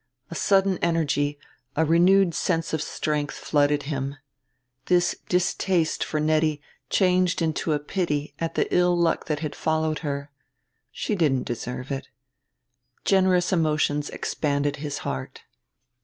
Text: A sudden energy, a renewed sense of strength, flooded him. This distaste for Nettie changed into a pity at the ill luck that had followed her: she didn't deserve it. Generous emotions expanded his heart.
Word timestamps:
A 0.31 0.35
sudden 0.35 0.79
energy, 0.79 1.37
a 1.75 1.85
renewed 1.85 2.33
sense 2.33 2.73
of 2.73 2.81
strength, 2.81 3.35
flooded 3.35 3.83
him. 3.83 4.15
This 4.87 5.15
distaste 5.29 6.03
for 6.03 6.19
Nettie 6.19 6.59
changed 6.89 7.39
into 7.39 7.71
a 7.71 7.77
pity 7.77 8.33
at 8.39 8.55
the 8.55 8.65
ill 8.75 8.97
luck 8.97 9.27
that 9.27 9.41
had 9.41 9.53
followed 9.55 9.99
her: 9.99 10.31
she 10.91 11.13
didn't 11.13 11.43
deserve 11.45 11.91
it. 11.91 12.07
Generous 13.05 13.53
emotions 13.53 14.09
expanded 14.09 14.77
his 14.77 14.97
heart. 15.05 15.43